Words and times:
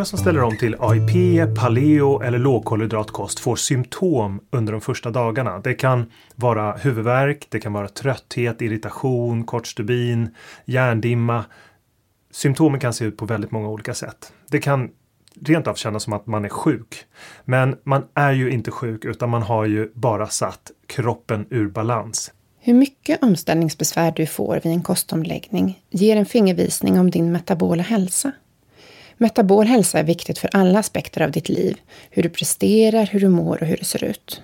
Många 0.00 0.06
som 0.06 0.18
ställer 0.18 0.42
om 0.42 0.56
till 0.56 0.76
AIP, 0.78 1.54
paleo 1.56 2.22
eller 2.22 2.38
lågkolhydratkost 2.38 3.40
får 3.40 3.56
symptom 3.56 4.40
under 4.50 4.72
de 4.72 4.80
första 4.80 5.10
dagarna. 5.10 5.58
Det 5.58 5.74
kan 5.74 6.10
vara 6.36 6.72
huvudvärk, 6.72 7.46
det 7.50 7.60
kan 7.60 7.72
vara 7.72 7.88
trötthet, 7.88 8.62
irritation, 8.62 9.44
kort 9.44 9.66
stubin, 9.66 10.34
hjärndimma. 10.64 11.44
Symptomen 12.30 12.80
kan 12.80 12.94
se 12.94 13.04
ut 13.04 13.16
på 13.16 13.24
väldigt 13.24 13.50
många 13.50 13.68
olika 13.68 13.94
sätt. 13.94 14.32
Det 14.50 14.58
kan 14.58 14.90
rent 15.40 15.66
av 15.66 15.74
kännas 15.74 16.02
som 16.02 16.12
att 16.12 16.26
man 16.26 16.44
är 16.44 16.48
sjuk. 16.48 17.04
Men 17.44 17.76
man 17.84 18.04
är 18.14 18.32
ju 18.32 18.50
inte 18.50 18.70
sjuk 18.70 19.04
utan 19.04 19.30
man 19.30 19.42
har 19.42 19.64
ju 19.64 19.92
bara 19.94 20.26
satt 20.26 20.70
kroppen 20.86 21.46
ur 21.50 21.68
balans. 21.68 22.32
Hur 22.58 22.74
mycket 22.74 23.22
omställningsbesvär 23.22 24.12
du 24.16 24.26
får 24.26 24.60
vid 24.64 24.72
en 24.72 24.82
kostomläggning 24.82 25.82
ger 25.90 26.16
en 26.16 26.26
fingervisning 26.26 27.00
om 27.00 27.10
din 27.10 27.32
metabola 27.32 27.82
hälsa. 27.82 28.32
Metabol 29.22 29.66
hälsa 29.66 29.98
är 29.98 30.04
viktigt 30.04 30.38
för 30.38 30.50
alla 30.52 30.78
aspekter 30.78 31.22
av 31.22 31.30
ditt 31.30 31.48
liv. 31.48 31.80
Hur 32.10 32.22
du 32.22 32.28
presterar, 32.28 33.06
hur 33.06 33.20
du 33.20 33.28
mår 33.28 33.62
och 33.62 33.66
hur 33.66 33.76
du 33.76 33.84
ser 33.84 34.04
ut. 34.04 34.42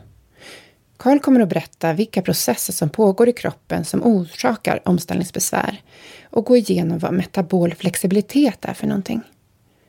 Karl 0.97 1.19
kommer 1.19 1.41
att 1.41 1.49
berätta 1.49 1.93
vilka 1.93 2.23
processer 2.23 2.73
som 2.73 2.89
pågår 2.89 3.29
i 3.29 3.33
kroppen 3.33 3.85
som 3.85 4.03
orsakar 4.03 4.83
omställningsbesvär 4.85 5.83
och 6.25 6.45
gå 6.45 6.57
igenom 6.57 6.99
vad 6.99 7.13
metabol 7.13 7.75
flexibilitet 7.75 8.65
är 8.65 8.75
för 8.75 8.87
någonting. 8.87 9.23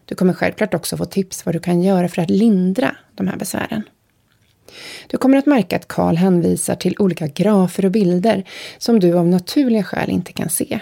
Du 0.05 0.15
kommer 0.15 0.33
självklart 0.33 0.73
också 0.73 0.97
få 0.97 1.05
tips 1.05 1.45
vad 1.45 1.55
du 1.55 1.59
kan 1.59 1.81
göra 1.81 2.07
för 2.09 2.21
att 2.21 2.29
lindra 2.29 2.95
de 3.15 3.27
här 3.27 3.37
besvären. 3.37 3.83
Du 5.07 5.17
kommer 5.17 5.37
att 5.37 5.45
märka 5.45 5.75
att 5.75 5.87
Karl 5.87 6.15
hänvisar 6.15 6.75
till 6.75 6.95
olika 6.99 7.27
grafer 7.27 7.85
och 7.85 7.91
bilder 7.91 8.43
som 8.77 8.99
du 8.99 9.13
av 9.13 9.27
naturliga 9.27 9.83
skäl 9.83 10.09
inte 10.09 10.33
kan 10.33 10.49
se. 10.49 10.79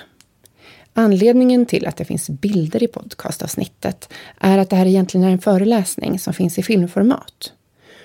Anledningen 0.97 1.65
till 1.65 1.87
att 1.87 1.97
det 1.97 2.05
finns 2.05 2.29
bilder 2.29 2.83
i 2.83 2.87
podcastavsnittet 2.87 4.09
är 4.39 4.57
att 4.57 4.69
det 4.69 4.75
här 4.75 4.85
egentligen 4.85 5.27
är 5.27 5.31
en 5.31 5.39
föreläsning 5.39 6.19
som 6.19 6.33
finns 6.33 6.59
i 6.59 6.63
filmformat. 6.63 7.53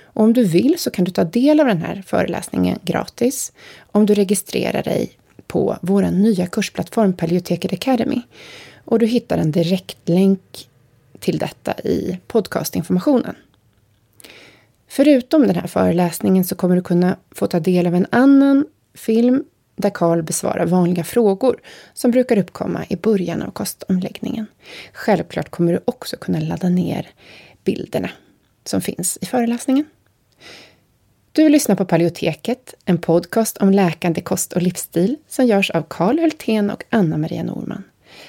Och 0.04 0.24
om 0.24 0.32
du 0.32 0.44
vill 0.44 0.78
så 0.78 0.90
kan 0.90 1.04
du 1.04 1.10
ta 1.10 1.24
del 1.24 1.60
av 1.60 1.66
den 1.66 1.82
här 1.82 2.02
föreläsningen 2.06 2.78
gratis 2.82 3.52
om 3.92 4.06
du 4.06 4.14
registrerar 4.14 4.82
dig 4.82 5.10
på 5.46 5.76
vår 5.82 6.02
nya 6.02 6.46
kursplattform 6.46 7.12
Paleoteket 7.12 7.72
Academy. 7.72 8.22
Och 8.84 8.98
du 8.98 9.06
hittar 9.06 9.38
en 9.38 9.52
direktlänk 9.52 10.68
till 11.18 11.38
detta 11.38 11.80
i 11.80 12.18
podcastinformationen. 12.26 13.34
Förutom 14.88 15.46
den 15.46 15.56
här 15.56 15.66
föreläsningen 15.66 16.44
så 16.44 16.54
kommer 16.54 16.76
du 16.76 16.82
kunna 16.82 17.16
få 17.30 17.46
ta 17.46 17.60
del 17.60 17.86
av 17.86 17.94
en 17.94 18.06
annan 18.10 18.66
film 18.94 19.44
där 19.80 19.90
Karl 19.90 20.22
besvarar 20.22 20.66
vanliga 20.66 21.04
frågor 21.04 21.60
som 21.94 22.10
brukar 22.10 22.38
uppkomma 22.38 22.84
i 22.88 22.96
början 22.96 23.42
av 23.42 23.50
kostomläggningen. 23.50 24.46
Självklart 24.92 25.50
kommer 25.50 25.72
du 25.72 25.80
också 25.84 26.16
kunna 26.16 26.40
ladda 26.40 26.68
ner 26.68 27.10
bilderna 27.64 28.10
som 28.64 28.80
finns 28.80 29.18
i 29.20 29.26
föreläsningen. 29.26 29.84
Du 31.32 31.48
lyssnar 31.48 31.76
på 31.76 31.84
Paleoteket, 31.84 32.74
en 32.84 32.98
podcast 32.98 33.56
om 33.56 33.70
läkande 33.70 34.20
kost 34.20 34.52
och 34.52 34.62
livsstil 34.62 35.16
som 35.28 35.46
görs 35.46 35.70
av 35.70 35.82
Karl 35.88 36.18
Hultén 36.18 36.70
och 36.70 36.84
Anna-Maria 36.90 37.42
Norman. 37.42 37.84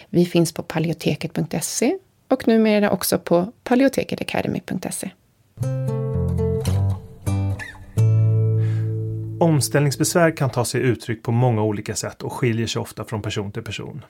Vi 0.09 0.25
finns 0.25 0.53
på 0.53 0.63
paleoteket.se 0.63 1.97
och 2.27 2.47
numera 2.47 2.91
också 2.91 3.19
på 3.19 3.51
paleoteketacademy.se. 3.63 5.11
Omställningsbesvär 9.41 10.37
kan 10.37 10.49
ta 10.49 10.65
sig 10.65 10.81
uttryck 10.81 11.23
på 11.23 11.31
många 11.31 11.63
olika 11.63 11.95
sätt 11.95 12.21
och 12.21 12.33
skiljer 12.33 12.67
sig 12.67 12.79
ofta 12.79 13.05
från 13.05 13.21
person 13.21 13.51
till 13.51 13.63
person. 13.63 14.05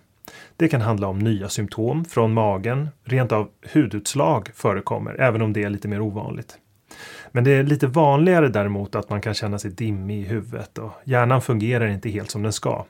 Det 0.58 0.68
kan 0.68 0.82
handla 0.82 1.08
om 1.08 1.20
nya 1.20 1.50
symptom 1.50 2.06
från 2.06 2.34
magen, 2.34 2.90
rent 3.04 3.32
av 3.32 3.50
hudutslag 3.74 4.50
förekommer, 4.54 5.22
även 5.22 5.42
om 5.42 5.54
det 5.54 5.64
är 5.64 5.70
lite 5.70 5.88
mer 5.88 6.02
ovanligt. 6.02 6.58
Men 7.32 7.44
det 7.44 7.52
är 7.52 7.64
lite 7.64 7.88
vanligare 7.88 8.48
däremot 8.48 8.96
att 8.96 9.10
man 9.10 9.22
kan 9.22 9.34
känna 9.34 9.60
sig 9.60 9.72
dimmig 9.72 10.22
i 10.22 10.24
huvudet 10.24 10.78
och 10.78 10.92
hjärnan 11.04 11.42
fungerar 11.42 11.88
inte 11.88 12.10
helt 12.10 12.32
som 12.32 12.44
den 12.44 12.54
ska. 12.54 12.86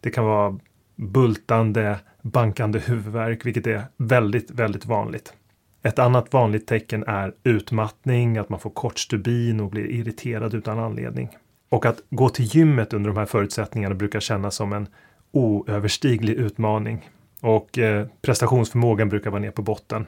Det 0.00 0.10
kan 0.10 0.24
vara 0.24 0.58
bultande, 0.96 1.98
bankande 2.22 2.78
huvudvärk, 2.78 3.46
vilket 3.46 3.66
är 3.66 3.82
väldigt, 3.96 4.50
väldigt 4.50 4.86
vanligt. 4.86 5.32
Ett 5.82 5.98
annat 5.98 6.32
vanligt 6.32 6.66
tecken 6.66 7.04
är 7.06 7.34
utmattning, 7.44 8.38
att 8.38 8.48
man 8.48 8.60
får 8.60 8.70
kort 8.70 8.98
stubin 8.98 9.60
och 9.60 9.70
blir 9.70 9.90
irriterad 9.90 10.54
utan 10.54 10.78
anledning. 10.78 11.28
Och 11.68 11.86
att 11.86 12.02
gå 12.10 12.28
till 12.28 12.44
gymmet 12.44 12.92
under 12.92 13.10
de 13.10 13.16
här 13.16 13.26
förutsättningarna 13.26 13.94
brukar 13.94 14.20
kännas 14.20 14.54
som 14.54 14.72
en 14.72 14.88
oöverstiglig 15.32 16.34
utmaning. 16.34 17.10
Och 17.40 17.78
eh, 17.78 18.06
prestationsförmågan 18.22 19.08
brukar 19.08 19.30
vara 19.30 19.40
ner 19.40 19.50
på 19.50 19.62
botten. 19.62 20.06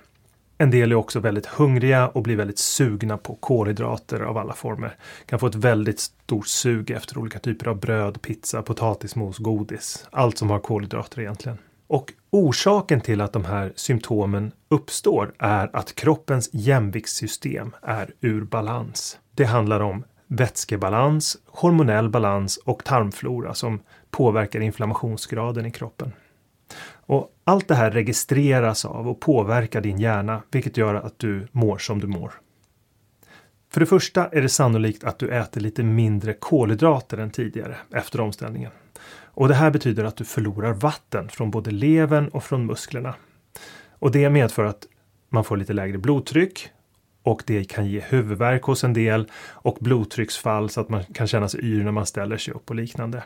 En 0.59 0.71
del 0.71 0.93
är 0.93 0.97
också 0.97 1.21
väldigt 1.21 1.47
hungriga 1.47 2.09
och 2.09 2.23
blir 2.23 2.37
väldigt 2.37 2.59
sugna 2.59 3.19
på 3.19 3.35
kolhydrater 3.35 4.21
av 4.21 4.39
alla 4.39 4.53
former. 4.53 4.97
Kan 5.27 5.39
få 5.39 5.47
ett 5.47 5.55
väldigt 5.55 6.01
stort 6.01 6.47
sug 6.47 6.91
efter 6.91 7.19
olika 7.19 7.39
typer 7.39 7.67
av 7.67 7.81
bröd, 7.81 8.23
pizza, 8.23 8.63
potatismos, 8.63 9.39
godis. 9.39 10.07
Allt 10.11 10.39
som 10.39 10.51
har 10.51 10.59
kolhydrater 10.59 11.21
egentligen. 11.21 11.59
Och 11.87 12.13
orsaken 12.31 13.01
till 13.01 13.21
att 13.21 13.33
de 13.33 13.45
här 13.45 13.73
symptomen 13.77 14.53
uppstår 14.69 15.33
är 15.39 15.77
att 15.77 15.95
kroppens 15.95 16.51
jämviktssystem 16.53 17.75
är 17.83 18.11
ur 18.21 18.45
balans. 18.45 19.19
Det 19.35 19.45
handlar 19.45 19.81
om 19.81 20.05
vätskebalans, 20.31 21.39
hormonell 21.47 22.09
balans 22.09 22.57
och 22.57 22.85
tarmflora 22.85 23.55
som 23.55 23.81
påverkar 24.11 24.61
inflammationsgraden 24.61 25.67
i 25.67 25.71
kroppen. 25.71 26.13
Och 26.93 27.29
allt 27.45 27.69
det 27.69 27.75
här 27.75 27.91
registreras 27.91 28.85
av 28.85 29.09
och 29.09 29.21
påverkar 29.21 29.81
din 29.81 29.99
hjärna, 29.99 30.43
vilket 30.51 30.77
gör 30.77 30.95
att 30.95 31.19
du 31.19 31.49
mår 31.53 31.79
som 31.79 32.01
du 32.01 32.07
mår. 32.07 32.33
För 33.71 33.81
det 33.81 33.87
första 33.87 34.29
är 34.29 34.43
det 34.43 34.49
sannolikt 34.49 35.05
att 35.05 35.19
du 35.19 35.31
äter 35.31 35.61
lite 35.61 35.83
mindre 35.83 36.33
kolhydrater 36.33 37.19
än 37.19 37.31
tidigare 37.31 37.77
efter 37.95 38.21
omställningen. 38.21 38.71
Och 39.23 39.49
det 39.49 39.55
här 39.55 39.71
betyder 39.71 40.05
att 40.05 40.17
du 40.17 40.25
förlorar 40.25 40.73
vatten 40.73 41.29
från 41.29 41.51
både 41.51 41.71
levern 41.71 42.29
och 42.29 42.45
från 42.45 42.67
musklerna. 42.67 43.15
Och 43.91 44.11
det 44.11 44.31
medför 44.31 44.65
att 44.65 44.87
man 45.29 45.45
får 45.45 45.57
lite 45.57 45.73
lägre 45.73 45.99
blodtryck 45.99 46.71
och 47.23 47.43
det 47.47 47.65
kan 47.65 47.87
ge 47.87 48.01
huvudvärk 48.01 48.63
hos 48.63 48.85
en 48.85 48.93
del 48.93 49.27
och 49.53 49.79
blodtrycksfall 49.81 50.71
så 50.71 50.81
att 50.81 50.89
man 50.89 51.05
kan 51.05 51.27
känna 51.27 51.49
sig 51.49 51.61
yr 51.65 51.85
när 51.85 51.93
man 51.93 52.07
ställer 52.07 52.37
sig 52.37 52.55
upp 52.55 52.71
och 52.71 52.77
liknande. 52.77 53.23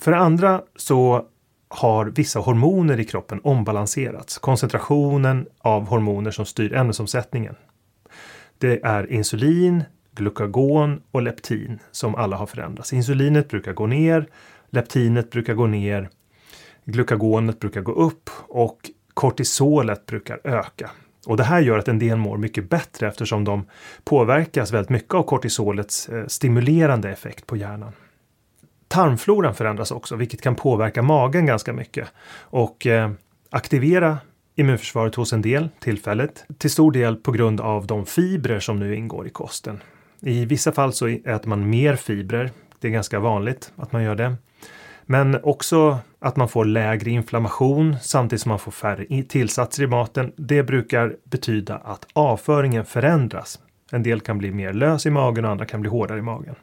För 0.00 0.10
det 0.10 0.18
andra 0.18 0.62
så 0.76 1.26
har 1.68 2.06
vissa 2.06 2.40
hormoner 2.40 3.00
i 3.00 3.04
kroppen 3.04 3.40
ombalanserats. 3.44 4.38
Koncentrationen 4.38 5.46
av 5.58 5.86
hormoner 5.86 6.30
som 6.30 6.46
styr 6.46 6.74
ämnesomsättningen. 6.74 7.54
Det 8.58 8.84
är 8.84 9.12
insulin, 9.12 9.84
glukagon 10.14 11.02
och 11.10 11.22
leptin 11.22 11.78
som 11.90 12.14
alla 12.14 12.36
har 12.36 12.46
förändrats. 12.46 12.92
Insulinet 12.92 13.48
brukar 13.48 13.72
gå 13.72 13.86
ner, 13.86 14.26
leptinet 14.70 15.30
brukar 15.30 15.54
gå 15.54 15.66
ner, 15.66 16.10
glukagonet 16.84 17.60
brukar 17.60 17.80
gå 17.80 17.92
upp 17.92 18.30
och 18.48 18.90
kortisolet 19.14 20.06
brukar 20.06 20.40
öka. 20.44 20.90
Och 21.26 21.36
det 21.36 21.44
här 21.44 21.60
gör 21.60 21.78
att 21.78 21.88
en 21.88 21.98
del 21.98 22.16
mår 22.16 22.36
mycket 22.36 22.70
bättre 22.70 23.08
eftersom 23.08 23.44
de 23.44 23.66
påverkas 24.04 24.72
väldigt 24.72 24.90
mycket 24.90 25.14
av 25.14 25.22
kortisolets 25.22 26.08
eh, 26.08 26.26
stimulerande 26.26 27.10
effekt 27.10 27.46
på 27.46 27.56
hjärnan. 27.56 27.92
Tarmfloran 28.88 29.54
förändras 29.54 29.90
också, 29.90 30.16
vilket 30.16 30.42
kan 30.42 30.54
påverka 30.54 31.02
magen 31.02 31.46
ganska 31.46 31.72
mycket 31.72 32.08
och 32.40 32.86
eh, 32.86 33.10
aktivera 33.50 34.18
immunförsvaret 34.54 35.14
hos 35.14 35.32
en 35.32 35.42
del 35.42 35.68
tillfälligt. 35.78 36.44
Till 36.58 36.70
stor 36.70 36.92
del 36.92 37.16
på 37.16 37.32
grund 37.32 37.60
av 37.60 37.86
de 37.86 38.06
fibrer 38.06 38.60
som 38.60 38.78
nu 38.78 38.96
ingår 38.96 39.26
i 39.26 39.30
kosten. 39.30 39.82
I 40.20 40.44
vissa 40.44 40.72
fall 40.72 40.92
så 40.92 41.06
äter 41.06 41.48
man 41.48 41.70
mer 41.70 41.96
fibrer. 41.96 42.50
Det 42.78 42.88
är 42.88 42.92
ganska 42.92 43.20
vanligt 43.20 43.72
att 43.76 43.92
man 43.92 44.02
gör 44.02 44.14
det. 44.14 44.36
Men 45.10 45.40
också 45.42 45.98
att 46.18 46.36
man 46.36 46.48
får 46.48 46.64
lägre 46.64 47.10
inflammation 47.10 47.96
samtidigt 48.02 48.42
som 48.42 48.48
man 48.48 48.58
får 48.58 48.72
färre 48.72 49.22
tillsatser 49.22 49.82
i 49.82 49.86
maten. 49.86 50.32
Det 50.36 50.62
brukar 50.62 51.16
betyda 51.24 51.76
att 51.76 52.06
avföringen 52.12 52.84
förändras. 52.84 53.58
En 53.92 54.02
del 54.02 54.20
kan 54.20 54.38
bli 54.38 54.50
mer 54.50 54.72
lös 54.72 55.06
i 55.06 55.10
magen 55.10 55.44
och 55.44 55.50
andra 55.50 55.64
kan 55.64 55.80
bli 55.80 55.90
hårdare 55.90 56.18
i 56.18 56.22
magen. 56.22 56.54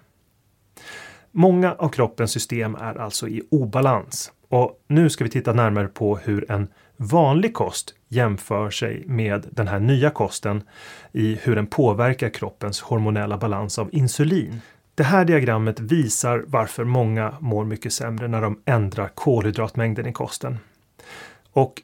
Många 1.31 1.73
av 1.73 1.89
kroppens 1.89 2.31
system 2.31 2.75
är 2.75 2.99
alltså 2.99 3.27
i 3.27 3.41
obalans 3.51 4.31
och 4.49 4.83
nu 4.87 5.09
ska 5.09 5.23
vi 5.23 5.29
titta 5.29 5.53
närmare 5.53 5.87
på 5.87 6.17
hur 6.17 6.51
en 6.51 6.67
vanlig 6.97 7.53
kost 7.53 7.95
jämför 8.07 8.69
sig 8.69 9.03
med 9.07 9.47
den 9.51 9.67
här 9.67 9.79
nya 9.79 10.09
kosten 10.09 10.63
i 11.11 11.39
hur 11.43 11.55
den 11.55 11.67
påverkar 11.67 12.29
kroppens 12.29 12.81
hormonella 12.81 13.37
balans 13.37 13.79
av 13.79 13.89
insulin. 13.91 14.61
Det 14.97 15.03
här 15.03 15.25
diagrammet 15.25 15.79
visar 15.79 16.43
varför 16.47 16.83
många 16.83 17.33
mår 17.39 17.65
mycket 17.65 17.93
sämre 17.93 18.27
när 18.27 18.41
de 18.41 18.61
ändrar 18.65 19.07
kolhydratmängden 19.07 20.05
i 20.05 20.13
kosten. 20.13 20.57
Och 21.51 21.81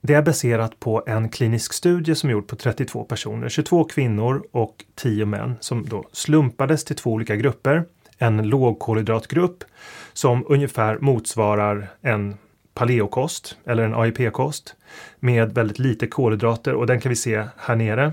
det 0.00 0.14
är 0.14 0.22
baserat 0.22 0.80
på 0.80 1.02
en 1.06 1.28
klinisk 1.28 1.72
studie 1.72 2.14
som 2.14 2.28
är 2.28 2.32
gjord 2.32 2.46
på 2.46 2.56
32 2.56 3.04
personer, 3.04 3.48
22 3.48 3.84
kvinnor 3.84 4.46
och 4.50 4.84
10 4.94 5.26
män 5.26 5.56
som 5.60 5.86
då 5.86 6.04
slumpades 6.12 6.84
till 6.84 6.96
två 6.96 7.12
olika 7.12 7.36
grupper. 7.36 7.84
En 8.18 8.48
lågkolhydratgrupp 8.48 9.64
som 10.12 10.44
ungefär 10.48 10.98
motsvarar 10.98 11.88
en 12.00 12.36
paleokost 12.74 13.56
eller 13.64 13.82
en 13.82 13.94
AIP-kost 13.94 14.74
med 15.20 15.54
väldigt 15.54 15.78
lite 15.78 16.06
kolhydrater 16.06 16.74
och 16.74 16.86
den 16.86 17.00
kan 17.00 17.10
vi 17.10 17.16
se 17.16 17.44
här 17.56 17.76
nere. 17.76 18.12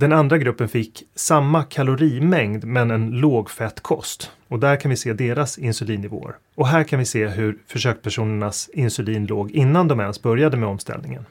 Den 0.00 0.12
andra 0.12 0.38
gruppen 0.38 0.68
fick 0.68 1.02
samma 1.14 1.64
kalorimängd 1.64 2.64
men 2.64 2.90
en 2.90 3.10
lågfettkost 3.10 4.30
och 4.48 4.58
där 4.58 4.76
kan 4.76 4.90
vi 4.90 4.96
se 4.96 5.12
deras 5.12 5.58
insulinnivåer. 5.58 6.34
Och 6.54 6.66
här 6.66 6.84
kan 6.84 6.98
vi 6.98 7.04
se 7.04 7.26
hur 7.26 7.58
försökspersonernas 7.66 8.70
insulin 8.72 9.26
låg 9.26 9.50
innan 9.50 9.88
de 9.88 10.00
ens 10.00 10.22
började 10.22 10.56
med 10.56 10.68
omställningen. 10.68 11.26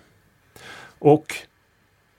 Och 1.00 1.36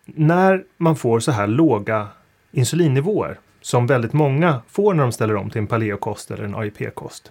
när 0.05 0.65
man 0.77 0.97
får 0.97 1.21
så 1.21 1.33
här 1.33 1.47
låga 1.47 2.09
insulinnivåer 2.53 3.39
som 3.61 3.87
väldigt 3.87 4.13
många 4.13 4.63
får 4.69 4.95
när 4.95 5.03
de 5.03 5.13
ställer 5.13 5.37
om 5.37 5.51
till 5.51 5.61
en 5.61 5.67
paleokost 5.67 6.31
eller 6.31 6.45
en 6.45 6.55
AIP-kost 6.55 7.31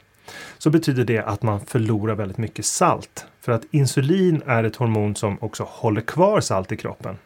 så 0.58 0.70
betyder 0.70 1.04
det 1.04 1.20
att 1.20 1.44
man 1.44 1.60
förlorar 1.60 2.16
väldigt 2.16 2.38
mycket 2.38 2.66
salt. 2.66 3.26
För 3.42 3.52
att 3.52 3.64
insulin 3.72 4.42
är 4.46 4.64
ett 4.64 4.76
hormon 4.76 5.16
som 5.16 5.38
också 5.42 5.64
håller 5.64 6.02
kvar 6.02 6.42
salt 6.42 6.72
i 6.72 6.78
kroppen. 6.78 7.18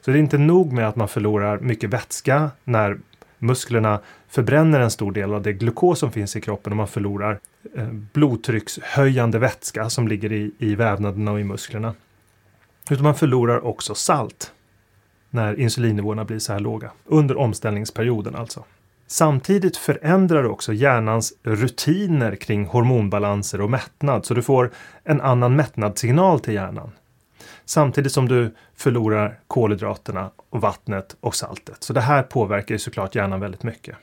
Så 0.00 0.10
det 0.10 0.18
är 0.18 0.20
inte 0.20 0.38
nog 0.38 0.72
med 0.72 0.88
att 0.88 0.96
man 0.96 1.08
förlorar 1.08 1.58
mycket 1.58 1.90
vätska 1.90 2.50
när 2.64 2.98
musklerna 3.38 4.00
förbränner 4.28 4.80
en 4.80 4.90
stor 4.90 5.12
del 5.12 5.34
av 5.34 5.42
det 5.42 5.52
glukos 5.52 5.98
som 5.98 6.12
finns 6.12 6.36
i 6.36 6.40
kroppen 6.40 6.72
och 6.72 6.76
man 6.76 6.88
förlorar 6.88 7.38
eh, 7.76 7.88
blodtryckshöjande 7.88 9.38
vätska 9.38 9.90
som 9.90 10.08
ligger 10.08 10.32
i, 10.32 10.52
i 10.58 10.74
vävnaderna 10.74 11.32
och 11.32 11.40
i 11.40 11.44
musklerna. 11.44 11.94
Utan 12.90 13.04
man 13.04 13.14
förlorar 13.14 13.64
också 13.64 13.94
salt 13.94 14.52
när 15.30 15.60
insulinnivåerna 15.60 16.24
blir 16.24 16.38
så 16.38 16.52
här 16.52 16.60
låga. 16.60 16.90
Under 17.04 17.36
omställningsperioden 17.36 18.34
alltså. 18.34 18.64
Samtidigt 19.06 19.76
förändrar 19.76 20.42
du 20.42 20.48
också 20.48 20.72
hjärnans 20.72 21.32
rutiner 21.42 22.36
kring 22.36 22.66
hormonbalanser 22.66 23.60
och 23.60 23.70
mättnad 23.70 24.26
så 24.26 24.34
du 24.34 24.42
får 24.42 24.70
en 25.04 25.20
annan 25.20 25.56
mättnadssignal 25.56 26.40
till 26.40 26.54
hjärnan. 26.54 26.90
Samtidigt 27.66 28.12
som 28.12 28.28
du 28.28 28.54
förlorar 28.74 29.38
kolhydraterna 29.46 30.30
och 30.50 30.60
vattnet 30.60 31.16
och 31.20 31.34
saltet. 31.34 31.82
Så 31.82 31.92
det 31.92 32.00
här 32.00 32.22
påverkar 32.22 32.74
ju 32.74 32.78
såklart 32.78 33.14
hjärnan 33.14 33.40
väldigt 33.40 33.62
mycket. 33.62 33.96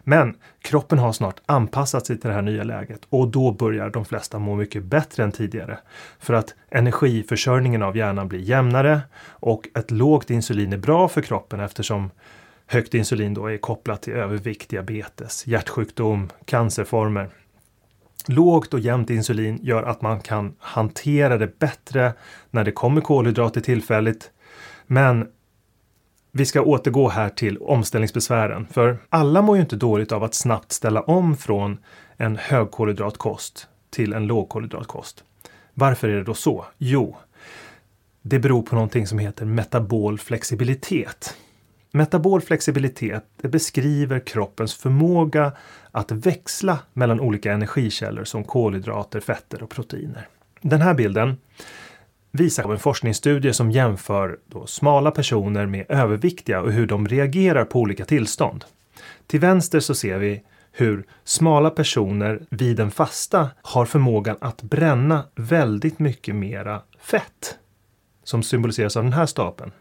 Men 0.00 0.36
kroppen 0.62 0.98
har 0.98 1.12
snart 1.12 1.40
anpassat 1.46 2.06
sig 2.06 2.20
till 2.20 2.28
det 2.28 2.34
här 2.34 2.42
nya 2.42 2.64
läget 2.64 3.00
och 3.08 3.28
då 3.28 3.52
börjar 3.52 3.90
de 3.90 4.04
flesta 4.04 4.38
må 4.38 4.56
mycket 4.56 4.84
bättre 4.84 5.22
än 5.22 5.32
tidigare. 5.32 5.78
För 6.18 6.34
att 6.34 6.54
energiförsörjningen 6.70 7.82
av 7.82 7.96
hjärnan 7.96 8.28
blir 8.28 8.40
jämnare 8.40 9.00
och 9.24 9.68
ett 9.74 9.90
lågt 9.90 10.30
insulin 10.30 10.72
är 10.72 10.76
bra 10.76 11.08
för 11.08 11.20
kroppen 11.20 11.60
eftersom 11.60 12.10
högt 12.66 12.94
insulin 12.94 13.34
då 13.34 13.46
är 13.46 13.58
kopplat 13.58 14.02
till 14.02 14.12
övervikt, 14.12 14.68
diabetes, 14.68 15.46
hjärtsjukdom, 15.46 16.28
cancerformer. 16.44 17.28
Lågt 18.30 18.74
och 18.74 18.80
jämnt 18.80 19.10
insulin 19.10 19.58
gör 19.62 19.82
att 19.82 20.02
man 20.02 20.20
kan 20.20 20.54
hantera 20.58 21.38
det 21.38 21.58
bättre 21.58 22.12
när 22.50 22.64
det 22.64 22.72
kommer 22.72 23.00
kolhydrater 23.00 23.60
tillfälligt. 23.60 24.30
Men 24.86 25.28
vi 26.32 26.46
ska 26.46 26.62
återgå 26.62 27.08
här 27.08 27.28
till 27.28 27.58
omställningsbesvären, 27.58 28.66
för 28.66 28.98
alla 29.08 29.42
mår 29.42 29.56
ju 29.56 29.62
inte 29.62 29.76
dåligt 29.76 30.12
av 30.12 30.24
att 30.24 30.34
snabbt 30.34 30.72
ställa 30.72 31.02
om 31.02 31.36
från 31.36 31.78
en 32.16 32.36
högkolhydratkost 32.36 33.68
till 33.90 34.12
en 34.12 34.26
lågkolhydratkost. 34.26 35.24
Varför 35.74 36.08
är 36.08 36.16
det 36.16 36.24
då 36.24 36.34
så? 36.34 36.64
Jo, 36.78 37.16
det 38.22 38.38
beror 38.38 38.62
på 38.62 38.74
någonting 38.74 39.06
som 39.06 39.18
heter 39.18 39.44
metabol 39.44 40.18
flexibilitet. 40.18 41.36
Metabol 41.92 42.40
flexibilitet 42.40 43.24
beskriver 43.42 44.20
kroppens 44.20 44.74
förmåga 44.74 45.52
att 45.90 46.12
växla 46.12 46.78
mellan 46.92 47.20
olika 47.20 47.52
energikällor 47.52 48.24
som 48.24 48.44
kolhydrater, 48.44 49.20
fetter 49.20 49.62
och 49.62 49.70
proteiner. 49.70 50.28
Den 50.60 50.80
här 50.80 50.94
bilden 50.94 51.36
visar 52.32 52.72
en 52.72 52.78
forskningsstudie 52.78 53.52
som 53.52 53.70
jämför 53.70 54.38
smala 54.66 55.10
personer 55.10 55.66
med 55.66 55.86
överviktiga 55.88 56.60
och 56.60 56.72
hur 56.72 56.86
de 56.86 57.08
reagerar 57.08 57.64
på 57.64 57.80
olika 57.80 58.04
tillstånd. 58.04 58.64
Till 59.26 59.40
vänster 59.40 59.80
så 59.80 59.94
ser 59.94 60.18
vi 60.18 60.42
hur 60.72 61.06
smala 61.24 61.70
personer 61.70 62.40
vid 62.50 62.80
en 62.80 62.90
fasta 62.90 63.50
har 63.62 63.84
förmågan 63.84 64.36
att 64.40 64.62
bränna 64.62 65.24
väldigt 65.34 65.98
mycket 65.98 66.34
mera 66.34 66.82
fett 67.00 67.58
som 68.24 68.42
symboliseras 68.42 68.96
av 68.96 69.04
den 69.04 69.12
här 69.12 69.26
stapeln 69.26 69.72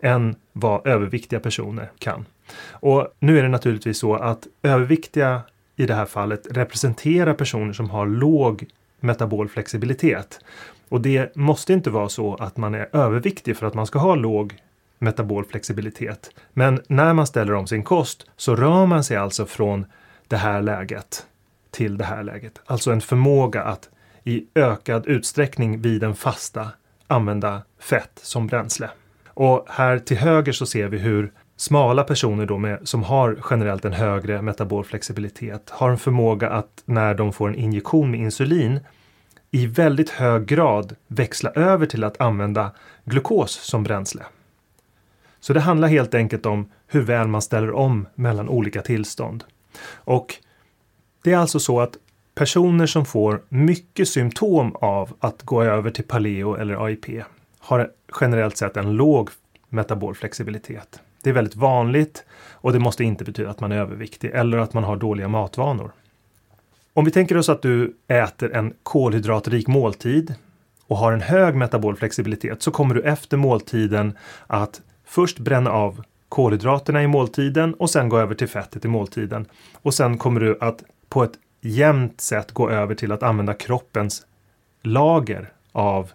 än 0.00 0.36
vad 0.52 0.86
överviktiga 0.86 1.40
personer 1.40 1.90
kan. 1.98 2.26
Och 2.70 3.08
nu 3.18 3.38
är 3.38 3.42
det 3.42 3.48
naturligtvis 3.48 3.98
så 3.98 4.14
att 4.14 4.46
överviktiga 4.62 5.40
i 5.76 5.86
det 5.86 5.94
här 5.94 6.06
fallet 6.06 6.46
representerar 6.50 7.34
personer 7.34 7.72
som 7.72 7.90
har 7.90 8.06
låg 8.06 8.66
metabol 9.00 9.48
flexibilitet. 9.48 10.40
Och 10.88 11.00
det 11.00 11.36
måste 11.36 11.72
inte 11.72 11.90
vara 11.90 12.08
så 12.08 12.34
att 12.34 12.56
man 12.56 12.74
är 12.74 12.96
överviktig 12.96 13.56
för 13.56 13.66
att 13.66 13.74
man 13.74 13.86
ska 13.86 13.98
ha 13.98 14.14
låg 14.14 14.54
metabol 14.98 15.44
flexibilitet. 15.44 16.30
Men 16.52 16.80
när 16.88 17.12
man 17.12 17.26
ställer 17.26 17.54
om 17.54 17.66
sin 17.66 17.82
kost 17.82 18.26
så 18.36 18.56
rör 18.56 18.86
man 18.86 19.04
sig 19.04 19.16
alltså 19.16 19.46
från 19.46 19.86
det 20.28 20.36
här 20.36 20.62
läget 20.62 21.26
till 21.70 21.98
det 21.98 22.04
här 22.04 22.22
läget. 22.22 22.60
Alltså 22.66 22.92
en 22.92 23.00
förmåga 23.00 23.62
att 23.62 23.88
i 24.24 24.46
ökad 24.54 25.06
utsträckning 25.06 25.80
vid 25.80 26.02
en 26.02 26.14
fasta 26.14 26.68
använda 27.06 27.62
fett 27.78 28.20
som 28.22 28.46
bränsle. 28.46 28.90
Och 29.36 29.66
här 29.68 29.98
till 29.98 30.16
höger 30.16 30.52
så 30.52 30.66
ser 30.66 30.88
vi 30.88 30.98
hur 30.98 31.32
smala 31.56 32.04
personer 32.04 32.46
då 32.46 32.58
med, 32.58 32.88
som 32.88 33.02
har 33.02 33.38
generellt 33.50 33.84
en 33.84 33.92
högre 33.92 34.42
metabol 34.42 34.84
flexibilitet 34.84 35.70
har 35.70 35.90
en 35.90 35.98
förmåga 35.98 36.50
att 36.50 36.82
när 36.84 37.14
de 37.14 37.32
får 37.32 37.48
en 37.48 37.54
injektion 37.54 38.10
med 38.10 38.20
insulin 38.20 38.80
i 39.50 39.66
väldigt 39.66 40.10
hög 40.10 40.46
grad 40.46 40.96
växla 41.06 41.50
över 41.50 41.86
till 41.86 42.04
att 42.04 42.20
använda 42.20 42.72
glukos 43.04 43.52
som 43.52 43.82
bränsle. 43.82 44.22
Så 45.40 45.52
det 45.52 45.60
handlar 45.60 45.88
helt 45.88 46.14
enkelt 46.14 46.46
om 46.46 46.70
hur 46.86 47.00
väl 47.00 47.28
man 47.28 47.42
ställer 47.42 47.72
om 47.72 48.06
mellan 48.14 48.48
olika 48.48 48.82
tillstånd. 48.82 49.44
Och 49.94 50.34
det 51.24 51.32
är 51.32 51.38
alltså 51.38 51.60
så 51.60 51.80
att 51.80 51.96
personer 52.34 52.86
som 52.86 53.04
får 53.04 53.42
mycket 53.48 54.08
symptom 54.08 54.76
av 54.76 55.14
att 55.20 55.42
gå 55.42 55.62
över 55.62 55.90
till 55.90 56.04
paleo 56.04 56.54
eller 56.54 56.84
AIP 56.84 57.06
har 57.66 57.90
generellt 58.20 58.56
sett 58.56 58.76
en 58.76 58.92
låg 58.92 59.30
metabol 59.68 60.14
flexibilitet. 60.14 61.00
Det 61.22 61.30
är 61.30 61.34
väldigt 61.34 61.56
vanligt 61.56 62.24
och 62.52 62.72
det 62.72 62.78
måste 62.78 63.04
inte 63.04 63.24
betyda 63.24 63.50
att 63.50 63.60
man 63.60 63.72
är 63.72 63.76
överviktig 63.76 64.30
eller 64.34 64.58
att 64.58 64.74
man 64.74 64.84
har 64.84 64.96
dåliga 64.96 65.28
matvanor. 65.28 65.92
Om 66.92 67.04
vi 67.04 67.10
tänker 67.10 67.36
oss 67.36 67.48
att 67.48 67.62
du 67.62 67.96
äter 68.08 68.56
en 68.56 68.74
kolhydratrik 68.82 69.66
måltid 69.66 70.34
och 70.86 70.96
har 70.96 71.12
en 71.12 71.20
hög 71.20 71.54
metabol 71.54 71.96
flexibilitet 71.96 72.62
så 72.62 72.70
kommer 72.70 72.94
du 72.94 73.02
efter 73.02 73.36
måltiden 73.36 74.18
att 74.46 74.80
först 75.04 75.38
bränna 75.38 75.70
av 75.70 76.02
kolhydraterna 76.28 77.02
i 77.02 77.06
måltiden 77.06 77.74
och 77.74 77.90
sen 77.90 78.08
gå 78.08 78.18
över 78.18 78.34
till 78.34 78.48
fettet 78.48 78.84
i 78.84 78.88
måltiden. 78.88 79.46
Och 79.82 79.94
sen 79.94 80.18
kommer 80.18 80.40
du 80.40 80.58
att 80.60 80.82
på 81.08 81.24
ett 81.24 81.34
jämnt 81.60 82.20
sätt 82.20 82.52
gå 82.52 82.70
över 82.70 82.94
till 82.94 83.12
att 83.12 83.22
använda 83.22 83.54
kroppens 83.54 84.26
lager 84.82 85.52
av 85.72 86.10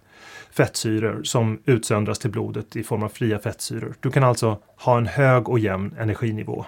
fettsyror 0.51 1.24
som 1.24 1.60
utsöndras 1.65 2.20
till 2.20 2.31
blodet 2.31 2.75
i 2.75 2.84
form 2.84 3.03
av 3.03 3.10
fria 3.10 3.39
fettsyror. 3.39 3.96
Du 4.00 4.12
kan 4.12 4.24
alltså 4.24 4.58
ha 4.77 4.98
en 4.98 5.08
hög 5.08 5.50
och 5.50 5.60
jämn 5.60 5.96
energinivå. 6.00 6.65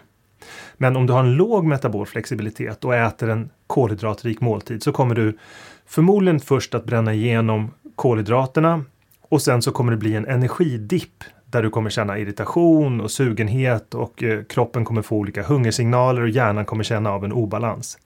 Men 0.78 0.96
om 0.96 1.08
du 1.08 1.14
har 1.14 1.20
en 1.20 1.36
låg 1.36 1.66
metabol 1.66 2.06
flexibilitet 2.06 2.86
och 2.86 2.96
äter 2.96 3.30
en 3.30 3.50
kolhydratrik 3.68 4.42
måltid 4.42 4.84
så 4.84 4.92
kommer 4.92 5.16
du 5.16 5.38
förmodligen 5.86 6.40
först 6.40 6.76
att 6.76 6.86
bränna 6.86 7.14
igenom 7.14 7.72
kolhydraterna 7.96 8.84
och 9.22 9.42
sen 9.42 9.62
så 9.62 9.72
kommer 9.72 9.92
det 9.92 9.98
bli 9.98 10.16
en 10.16 10.28
energidipp 10.28 11.24
där 11.46 11.64
du 11.64 11.70
kommer 11.70 11.90
känna 11.90 12.18
irritation 12.18 13.02
och 13.02 13.12
sugenhet 13.12 13.94
och 13.94 14.24
eh, 14.24 14.44
kroppen 14.44 14.86
kommer 14.86 15.02
få 15.02 15.16
olika 15.16 15.44
hungersignaler 15.44 16.22
och 16.22 16.30
hjärnan 16.30 16.66
kommer 16.66 16.84
känna 16.84 17.12
av 17.12 17.26
en 17.26 17.34
obalans. 17.34 17.98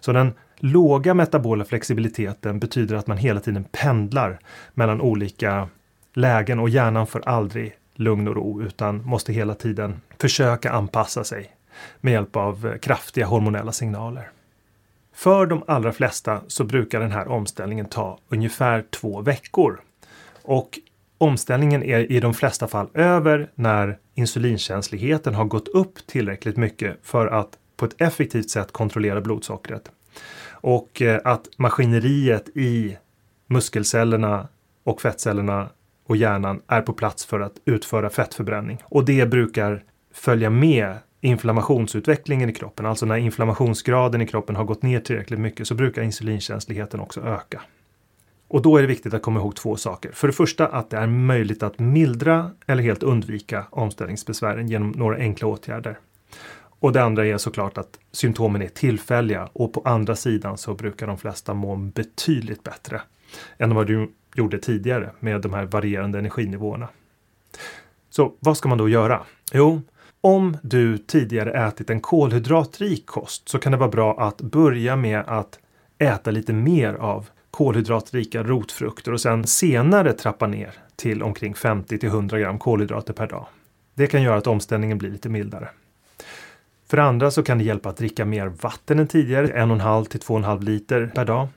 Så 0.00 0.12
den 0.12 0.32
låga 0.64 1.14
metabola 1.14 1.64
flexibiliteten 1.64 2.58
betyder 2.58 2.96
att 2.96 3.06
man 3.06 3.16
hela 3.16 3.40
tiden 3.40 3.64
pendlar 3.64 4.38
mellan 4.74 5.00
olika 5.00 5.68
lägen 6.14 6.58
och 6.58 6.68
hjärnan 6.68 7.06
får 7.06 7.28
aldrig 7.28 7.76
lugn 7.94 8.28
och 8.28 8.36
ro 8.36 8.62
utan 8.62 9.06
måste 9.06 9.32
hela 9.32 9.54
tiden 9.54 10.00
försöka 10.20 10.72
anpassa 10.72 11.24
sig 11.24 11.50
med 12.00 12.12
hjälp 12.12 12.36
av 12.36 12.66
eh, 12.66 12.78
kraftiga 12.78 13.26
hormonella 13.26 13.72
signaler. 13.72 14.30
För 15.14 15.46
de 15.46 15.62
allra 15.66 15.92
flesta 15.92 16.40
så 16.46 16.64
brukar 16.64 17.00
den 17.00 17.12
här 17.12 17.28
omställningen 17.28 17.86
ta 17.86 18.18
ungefär 18.28 18.84
två 18.90 19.20
veckor. 19.20 19.80
Och 20.42 20.78
omställningen 21.18 21.82
är 21.82 22.12
i 22.12 22.20
de 22.20 22.34
flesta 22.34 22.68
fall 22.68 22.88
över 22.94 23.50
när 23.54 23.98
insulinkänsligheten 24.14 25.34
har 25.34 25.44
gått 25.44 25.68
upp 25.68 26.06
tillräckligt 26.06 26.56
mycket 26.56 26.96
för 27.02 27.26
att 27.26 27.58
på 27.76 27.84
ett 27.84 28.00
effektivt 28.00 28.50
sätt 28.50 28.72
kontrollera 28.72 29.20
blodsockret. 29.20 29.90
Och 30.66 31.02
eh, 31.02 31.20
att 31.24 31.48
maskineriet 31.56 32.48
i 32.56 32.96
muskelcellerna 33.46 34.48
och 34.84 35.00
fettcellerna 35.00 35.68
och 36.06 36.16
hjärnan 36.16 36.62
är 36.66 36.82
på 36.82 36.92
plats 36.92 37.24
för 37.26 37.40
att 37.40 37.52
utföra 37.64 38.10
fettförbränning. 38.10 38.78
Och 38.84 39.04
det 39.04 39.26
brukar 39.26 39.84
följa 40.12 40.50
med 40.50 40.96
inflammationsutvecklingen 41.20 42.50
i 42.50 42.52
kroppen. 42.52 42.86
Alltså 42.86 43.06
när 43.06 43.16
inflammationsgraden 43.16 44.22
i 44.22 44.26
kroppen 44.26 44.56
har 44.56 44.64
gått 44.64 44.82
ner 44.82 45.00
tillräckligt 45.00 45.40
mycket 45.40 45.68
så 45.68 45.74
brukar 45.74 46.02
insulinkänsligheten 46.02 47.00
också 47.00 47.20
öka. 47.20 47.60
Och 48.48 48.62
då 48.62 48.76
är 48.76 48.82
det 48.82 48.88
viktigt 48.88 49.14
att 49.14 49.22
komma 49.22 49.40
ihåg 49.40 49.56
två 49.56 49.76
saker. 49.76 50.12
För 50.12 50.26
det 50.26 50.34
första 50.34 50.66
att 50.66 50.90
det 50.90 50.96
är 50.96 51.06
möjligt 51.06 51.62
att 51.62 51.78
mildra 51.78 52.50
eller 52.66 52.82
helt 52.82 53.02
undvika 53.02 53.66
omställningsbesvären 53.70 54.68
genom 54.68 54.90
några 54.90 55.16
enkla 55.16 55.48
åtgärder. 55.48 55.98
Och 56.84 56.92
det 56.92 57.02
andra 57.02 57.26
är 57.26 57.38
såklart 57.38 57.78
att 57.78 57.98
symptomen 58.12 58.62
är 58.62 58.68
tillfälliga 58.68 59.48
och 59.52 59.72
på 59.72 59.82
andra 59.84 60.16
sidan 60.16 60.58
så 60.58 60.74
brukar 60.74 61.06
de 61.06 61.18
flesta 61.18 61.54
må 61.54 61.76
betydligt 61.76 62.62
bättre 62.62 63.02
än 63.58 63.74
vad 63.74 63.86
du 63.86 64.12
gjorde 64.34 64.58
tidigare 64.58 65.10
med 65.20 65.40
de 65.40 65.54
här 65.54 65.64
varierande 65.64 66.18
energinivåerna. 66.18 66.88
Så 68.10 68.32
vad 68.40 68.56
ska 68.56 68.68
man 68.68 68.78
då 68.78 68.88
göra? 68.88 69.22
Jo, 69.52 69.82
om 70.20 70.56
du 70.62 70.98
tidigare 70.98 71.66
ätit 71.66 71.90
en 71.90 72.00
kolhydratrik 72.00 73.06
kost 73.06 73.48
så 73.48 73.58
kan 73.58 73.72
det 73.72 73.78
vara 73.78 73.90
bra 73.90 74.20
att 74.20 74.40
börja 74.40 74.96
med 74.96 75.24
att 75.26 75.58
äta 75.98 76.30
lite 76.30 76.52
mer 76.52 76.94
av 76.94 77.26
kolhydratrika 77.50 78.42
rotfrukter 78.42 79.12
och 79.12 79.20
sen 79.20 79.46
senare 79.46 80.12
trappa 80.12 80.46
ner 80.46 80.74
till 80.96 81.22
omkring 81.22 81.54
50 81.54 81.98
till 81.98 82.08
100 82.08 82.38
gram 82.38 82.58
kolhydrater 82.58 83.12
per 83.12 83.26
dag. 83.26 83.46
Det 83.94 84.06
kan 84.06 84.22
göra 84.22 84.36
att 84.36 84.46
omställningen 84.46 84.98
blir 84.98 85.10
lite 85.10 85.28
mildare. 85.28 85.68
För 86.86 86.96
det 86.96 87.02
andra 87.02 87.30
så 87.30 87.42
kan 87.42 87.58
det 87.58 87.64
hjälpa 87.64 87.88
att 87.88 87.96
dricka 87.96 88.24
mer 88.24 88.46
vatten 88.46 88.98
än 88.98 89.06
tidigare, 89.06 89.46
1,5 89.46 90.04
till 90.04 90.20
2,5 90.20 90.62
liter 90.62 91.12
per 91.14 91.24
dag. 91.24 91.48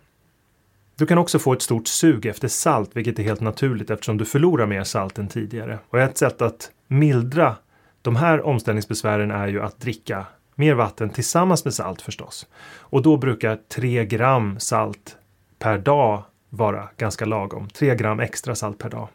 Du 0.95 1.05
kan 1.05 1.17
också 1.17 1.39
få 1.39 1.53
ett 1.53 1.61
stort 1.61 1.87
sug 1.87 2.25
efter 2.25 2.47
salt, 2.47 2.89
vilket 2.93 3.19
är 3.19 3.23
helt 3.23 3.41
naturligt 3.41 3.89
eftersom 3.89 4.17
du 4.17 4.25
förlorar 4.25 4.65
mer 4.65 4.83
salt 4.83 5.17
än 5.17 5.27
tidigare. 5.27 5.79
Och 5.89 5.99
ett 5.99 6.17
sätt 6.17 6.41
att 6.41 6.71
mildra 6.87 7.55
de 8.01 8.15
här 8.15 8.45
omställningsbesvären 8.45 9.31
är 9.31 9.47
ju 9.47 9.61
att 9.61 9.79
dricka 9.79 10.25
mer 10.55 10.73
vatten 10.73 11.09
tillsammans 11.09 11.65
med 11.65 11.73
salt 11.73 12.01
förstås. 12.01 12.47
Och 12.79 13.01
då 13.01 13.17
brukar 13.17 13.59
3 13.75 14.05
gram 14.05 14.59
salt 14.59 15.17
per 15.59 15.77
dag 15.77 16.23
vara 16.49 16.89
ganska 16.97 17.25
lagom. 17.25 17.69
3 17.69 17.95
gram 17.95 18.19
extra 18.19 18.55
salt 18.55 18.77
per 18.77 18.89
dag. 18.89 19.07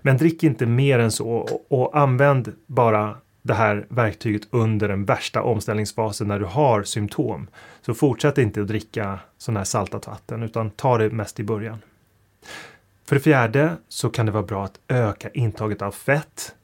Men 0.00 0.16
drick 0.16 0.44
inte 0.44 0.66
mer 0.66 0.98
än 0.98 1.10
så 1.10 1.28
och 1.68 1.98
använd 1.98 2.52
bara 2.66 3.16
det 3.42 3.54
här 3.54 3.86
verktyget 3.88 4.42
under 4.50 4.88
den 4.88 5.04
värsta 5.04 5.42
omställningsfasen 5.42 6.28
när 6.28 6.38
du 6.38 6.44
har 6.44 6.82
symptom. 6.82 7.48
Så 7.80 7.94
fortsätt 7.94 8.38
inte 8.38 8.60
att 8.60 8.68
dricka 8.68 9.18
sån 9.38 9.56
här 9.56 9.64
saltat 9.64 10.06
vatten 10.06 10.42
utan 10.42 10.70
ta 10.70 10.98
det 10.98 11.10
mest 11.10 11.40
i 11.40 11.44
början. 11.44 11.78
För 13.04 13.16
det 13.16 13.22
fjärde 13.22 13.76
så 13.88 14.10
kan 14.10 14.26
det 14.26 14.32
vara 14.32 14.42
bra 14.42 14.64
att 14.64 14.80
öka 14.88 15.28
intaget 15.30 15.82
av 15.82 15.90
fett. 15.90 16.54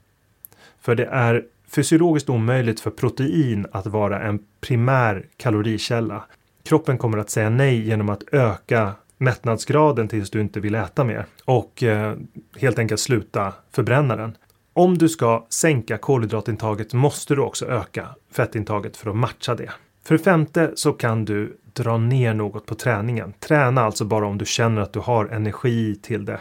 För 0.80 0.94
det 0.94 1.06
är 1.06 1.44
fysiologiskt 1.68 2.28
omöjligt 2.28 2.80
för 2.80 2.90
protein 2.90 3.66
att 3.72 3.86
vara 3.86 4.22
en 4.22 4.38
primär 4.60 5.26
kalorikälla. 5.36 6.24
Kroppen 6.62 6.98
kommer 6.98 7.18
att 7.18 7.30
säga 7.30 7.50
nej 7.50 7.80
genom 7.80 8.08
att 8.08 8.22
öka 8.32 8.92
mättnadsgraden 9.18 10.08
tills 10.08 10.30
du 10.30 10.40
inte 10.40 10.60
vill 10.60 10.74
äta 10.74 11.04
mer 11.04 11.26
och 11.44 11.82
eh, 11.82 12.16
helt 12.56 12.78
enkelt 12.78 13.00
sluta 13.00 13.52
förbränna 13.70 14.16
den. 14.16 14.36
Om 14.78 14.98
du 14.98 15.08
ska 15.08 15.46
sänka 15.48 15.98
kolhydratintaget 15.98 16.94
måste 16.94 17.34
du 17.34 17.40
också 17.40 17.66
öka 17.66 18.08
fettintaget 18.32 18.96
för 18.96 19.10
att 19.10 19.16
matcha 19.16 19.54
det. 19.54 19.70
För 20.04 20.14
det 20.14 20.24
femte 20.24 20.72
så 20.74 20.92
kan 20.92 21.24
du 21.24 21.56
dra 21.72 21.98
ner 21.98 22.34
något 22.34 22.66
på 22.66 22.74
träningen. 22.74 23.32
Träna 23.40 23.80
alltså 23.80 24.04
bara 24.04 24.26
om 24.26 24.38
du 24.38 24.44
känner 24.44 24.82
att 24.82 24.92
du 24.92 25.00
har 25.00 25.26
energi 25.26 25.94
till 26.02 26.24
det. 26.24 26.40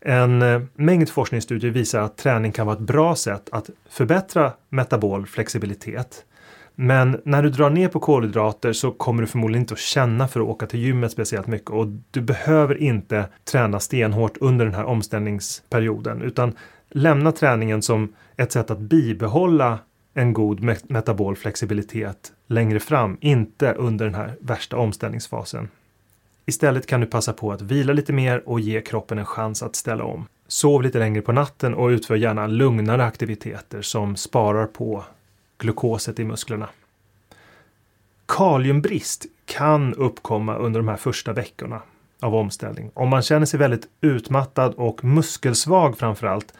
En 0.00 0.42
eh, 0.42 0.62
mängd 0.74 1.08
forskningsstudier 1.10 1.70
visar 1.70 2.00
att 2.00 2.16
träning 2.16 2.52
kan 2.52 2.66
vara 2.66 2.76
ett 2.76 2.82
bra 2.82 3.16
sätt 3.16 3.48
att 3.52 3.70
förbättra 3.88 4.52
metabol 4.68 5.26
flexibilitet. 5.26 6.24
Men 6.74 7.20
när 7.24 7.42
du 7.42 7.50
drar 7.50 7.70
ner 7.70 7.88
på 7.88 8.00
kolhydrater 8.00 8.72
så 8.72 8.90
kommer 8.90 9.22
du 9.22 9.26
förmodligen 9.26 9.62
inte 9.62 9.74
att 9.74 9.80
känna 9.80 10.28
för 10.28 10.40
att 10.40 10.46
åka 10.46 10.66
till 10.66 10.80
gymmet 10.80 11.12
speciellt 11.12 11.46
mycket 11.46 11.70
och 11.70 11.86
du 12.10 12.20
behöver 12.20 12.82
inte 12.82 13.26
träna 13.44 13.80
stenhårt 13.80 14.36
under 14.40 14.64
den 14.64 14.74
här 14.74 14.84
omställningsperioden 14.84 16.22
utan 16.22 16.54
lämna 16.94 17.32
träningen 17.32 17.82
som 17.82 18.12
ett 18.36 18.52
sätt 18.52 18.70
att 18.70 18.78
bibehålla 18.78 19.78
en 20.14 20.32
god 20.32 20.60
metabol 20.90 21.36
flexibilitet 21.36 22.32
längre 22.46 22.80
fram, 22.80 23.18
inte 23.20 23.72
under 23.72 24.04
den 24.04 24.14
här 24.14 24.36
värsta 24.40 24.76
omställningsfasen. 24.76 25.68
Istället 26.46 26.86
kan 26.86 27.00
du 27.00 27.06
passa 27.06 27.32
på 27.32 27.52
att 27.52 27.62
vila 27.62 27.92
lite 27.92 28.12
mer 28.12 28.48
och 28.48 28.60
ge 28.60 28.80
kroppen 28.80 29.18
en 29.18 29.24
chans 29.24 29.62
att 29.62 29.76
ställa 29.76 30.04
om. 30.04 30.26
Sov 30.46 30.82
lite 30.82 30.98
längre 30.98 31.22
på 31.22 31.32
natten 31.32 31.74
och 31.74 31.88
utför 31.88 32.16
gärna 32.16 32.46
lugnare 32.46 33.04
aktiviteter 33.04 33.82
som 33.82 34.16
sparar 34.16 34.66
på 34.66 35.04
glukoset 35.58 36.18
i 36.18 36.24
musklerna. 36.24 36.68
Kaliumbrist 38.26 39.26
kan 39.44 39.94
uppkomma 39.94 40.56
under 40.56 40.80
de 40.80 40.88
här 40.88 40.96
första 40.96 41.32
veckorna 41.32 41.82
av 42.20 42.34
omställning. 42.34 42.90
Om 42.94 43.08
man 43.08 43.22
känner 43.22 43.46
sig 43.46 43.58
väldigt 43.58 43.88
utmattad 44.00 44.74
och 44.74 45.04
muskelsvag 45.04 45.98
framförallt 45.98 46.54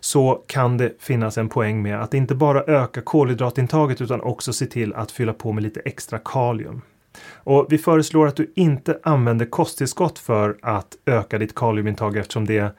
så 0.00 0.42
kan 0.46 0.76
det 0.76 0.92
finnas 0.98 1.38
en 1.38 1.48
poäng 1.48 1.82
med 1.82 2.02
att 2.02 2.14
inte 2.14 2.34
bara 2.34 2.62
öka 2.62 3.00
kolhydratintaget 3.00 4.00
utan 4.00 4.20
också 4.20 4.52
se 4.52 4.66
till 4.66 4.94
att 4.94 5.10
fylla 5.10 5.32
på 5.32 5.52
med 5.52 5.62
lite 5.62 5.80
extra 5.80 6.18
kalium. 6.18 6.82
Och 7.34 7.66
vi 7.70 7.78
föreslår 7.78 8.26
att 8.26 8.36
du 8.36 8.52
inte 8.56 8.98
använder 9.02 9.46
kosttillskott 9.46 10.18
för 10.18 10.56
att 10.62 10.96
öka 11.06 11.38
ditt 11.38 11.54
kaliumintag 11.54 12.16
eftersom 12.16 12.46
det 12.46 12.72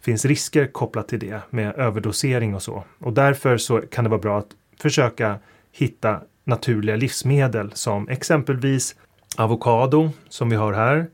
finns 0.00 0.24
risker 0.24 0.66
kopplat 0.66 1.08
till 1.08 1.18
det 1.18 1.40
med 1.50 1.74
överdosering 1.76 2.54
och 2.54 2.62
så. 2.62 2.84
Och 2.98 3.12
därför 3.12 3.56
så 3.56 3.80
kan 3.80 4.04
det 4.04 4.10
vara 4.10 4.20
bra 4.20 4.38
att 4.38 4.48
försöka 4.80 5.38
hitta 5.72 6.20
naturliga 6.44 6.96
livsmedel 6.96 7.72
som 7.74 8.08
exempelvis 8.08 8.96
avokado 9.36 10.10
som 10.28 10.50
vi 10.50 10.56
har 10.56 10.72
här. 10.72 11.06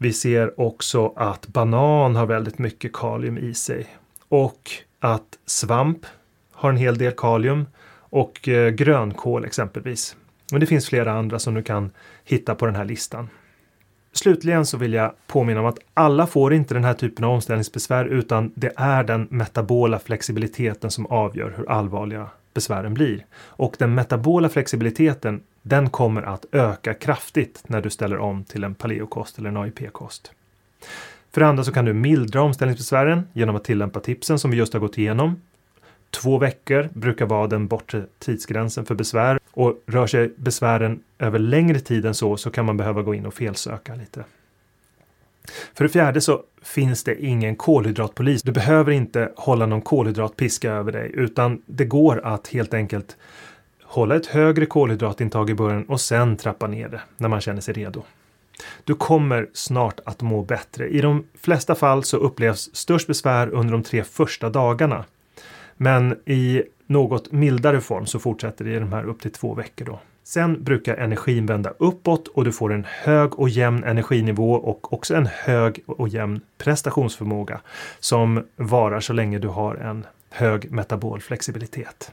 Vi 0.00 0.12
ser 0.12 0.60
också 0.60 1.12
att 1.16 1.46
banan 1.46 2.16
har 2.16 2.26
väldigt 2.26 2.58
mycket 2.58 2.92
kalium 2.92 3.38
i 3.38 3.54
sig 3.54 3.86
och 4.28 4.70
att 5.00 5.38
svamp 5.46 6.06
har 6.52 6.70
en 6.70 6.76
hel 6.76 6.98
del 6.98 7.12
kalium 7.12 7.66
och 8.10 8.48
eh, 8.48 8.70
grönkål 8.70 9.44
exempelvis. 9.44 10.16
Men 10.50 10.60
det 10.60 10.66
finns 10.66 10.88
flera 10.88 11.12
andra 11.12 11.38
som 11.38 11.54
du 11.54 11.62
kan 11.62 11.90
hitta 12.24 12.54
på 12.54 12.66
den 12.66 12.76
här 12.76 12.84
listan. 12.84 13.28
Slutligen 14.12 14.66
så 14.66 14.76
vill 14.76 14.92
jag 14.92 15.12
påminna 15.26 15.60
om 15.60 15.66
att 15.66 15.78
alla 15.94 16.26
får 16.26 16.54
inte 16.54 16.74
den 16.74 16.84
här 16.84 16.94
typen 16.94 17.24
av 17.24 17.30
omställningsbesvär 17.30 18.04
utan 18.04 18.52
det 18.54 18.72
är 18.76 19.04
den 19.04 19.26
metabola 19.30 19.98
flexibiliteten 19.98 20.90
som 20.90 21.06
avgör 21.06 21.54
hur 21.56 21.70
allvarliga 21.70 22.28
besvären 22.54 22.94
blir. 22.94 23.26
Och 23.34 23.76
den 23.78 23.94
metabola 23.94 24.48
flexibiliteten 24.48 25.40
den 25.68 25.90
kommer 25.90 26.22
att 26.22 26.46
öka 26.52 26.94
kraftigt 26.94 27.62
när 27.66 27.80
du 27.80 27.90
ställer 27.90 28.18
om 28.18 28.44
till 28.44 28.64
en 28.64 28.74
paleokost 28.74 29.38
eller 29.38 29.48
en 29.48 29.56
AIP-kost. 29.56 30.32
För 31.32 31.40
det 31.40 31.46
andra 31.46 31.64
så 31.64 31.72
kan 31.72 31.84
du 31.84 31.92
mildra 31.92 32.42
omställningsbesvären 32.42 33.28
genom 33.32 33.56
att 33.56 33.64
tillämpa 33.64 34.00
tipsen 34.00 34.38
som 34.38 34.50
vi 34.50 34.56
just 34.56 34.72
har 34.72 34.80
gått 34.80 34.98
igenom. 34.98 35.40
Två 36.10 36.38
veckor 36.38 36.88
brukar 36.92 37.26
vara 37.26 37.46
den 37.46 37.66
bortre 37.66 38.04
tidsgränsen 38.18 38.84
för 38.84 38.94
besvär 38.94 39.38
och 39.50 39.82
rör 39.86 40.06
sig 40.06 40.32
besvären 40.36 41.00
över 41.18 41.38
längre 41.38 41.80
tid 41.80 42.06
än 42.06 42.14
så 42.14 42.36
så 42.36 42.50
kan 42.50 42.64
man 42.64 42.76
behöva 42.76 43.02
gå 43.02 43.14
in 43.14 43.26
och 43.26 43.34
felsöka 43.34 43.94
lite. 43.94 44.24
För 45.74 45.84
det 45.84 45.88
fjärde 45.88 46.20
så 46.20 46.42
finns 46.62 47.04
det 47.04 47.24
ingen 47.24 47.56
kolhydratpolis. 47.56 48.42
Du 48.42 48.52
behöver 48.52 48.92
inte 48.92 49.32
hålla 49.36 49.66
någon 49.66 49.82
kolhydratpiska 49.82 50.72
över 50.72 50.92
dig 50.92 51.10
utan 51.14 51.62
det 51.66 51.84
går 51.84 52.26
att 52.26 52.48
helt 52.48 52.74
enkelt 52.74 53.16
hålla 53.88 54.16
ett 54.16 54.26
högre 54.26 54.66
kolhydratintag 54.66 55.50
i 55.50 55.54
början 55.54 55.84
och 55.84 56.00
sen 56.00 56.36
trappa 56.36 56.66
ner 56.66 56.88
det 56.88 57.00
när 57.16 57.28
man 57.28 57.40
känner 57.40 57.60
sig 57.60 57.74
redo. 57.74 58.02
Du 58.84 58.94
kommer 58.94 59.48
snart 59.52 60.00
att 60.04 60.22
må 60.22 60.42
bättre. 60.42 60.88
I 60.88 61.00
de 61.00 61.24
flesta 61.40 61.74
fall 61.74 62.04
så 62.04 62.16
upplevs 62.16 62.70
störst 62.76 63.06
besvär 63.06 63.48
under 63.48 63.72
de 63.72 63.82
tre 63.82 64.04
första 64.04 64.50
dagarna. 64.50 65.04
Men 65.76 66.18
i 66.24 66.62
något 66.86 67.32
mildare 67.32 67.80
form 67.80 68.06
så 68.06 68.18
fortsätter 68.18 68.64
det 68.64 68.70
i 68.70 68.78
de 68.78 68.92
här 68.92 69.04
upp 69.04 69.20
till 69.20 69.32
två 69.32 69.54
veckor 69.54 69.84
då. 69.84 70.00
Sen 70.24 70.64
brukar 70.64 70.96
energin 70.96 71.46
vända 71.46 71.72
uppåt 71.78 72.28
och 72.28 72.44
du 72.44 72.52
får 72.52 72.72
en 72.72 72.86
hög 72.88 73.38
och 73.38 73.48
jämn 73.48 73.84
energinivå 73.84 74.52
och 74.52 74.92
också 74.92 75.14
en 75.14 75.26
hög 75.26 75.82
och 75.86 76.08
jämn 76.08 76.40
prestationsförmåga 76.58 77.60
som 78.00 78.44
varar 78.56 79.00
så 79.00 79.12
länge 79.12 79.38
du 79.38 79.48
har 79.48 79.74
en 79.74 80.06
hög 80.30 80.70
metabol 80.72 81.20
flexibilitet. 81.20 82.12